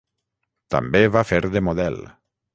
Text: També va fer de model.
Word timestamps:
També 0.75 1.03
va 1.17 1.23
fer 1.33 1.41
de 1.59 1.63
model. 1.69 2.03